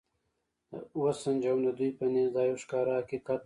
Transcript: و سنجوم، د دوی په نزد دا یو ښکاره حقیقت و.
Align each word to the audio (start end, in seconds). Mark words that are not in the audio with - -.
و 1.01 1.03
سنجوم، 1.21 1.59
د 1.65 1.67
دوی 1.77 1.91
په 1.97 2.05
نزد 2.13 2.31
دا 2.35 2.41
یو 2.49 2.57
ښکاره 2.63 2.91
حقیقت 2.99 3.37
و. 3.37 3.39